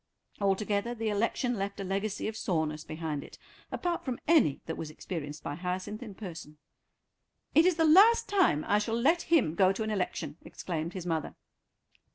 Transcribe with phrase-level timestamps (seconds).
[0.39, 3.37] Altogether the election left a legacy of soreness behind it,
[3.71, 6.57] apart from any that was experienced by Hyacinth in person.
[7.53, 11.05] "It is the last time I shall let him go to an election," exclaimed his
[11.05, 11.35] mother.